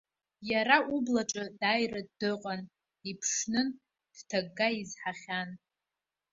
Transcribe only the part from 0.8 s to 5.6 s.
ублаҿы дааиртә дыҟан, иԥшнын, дҭыгга изҳахьан.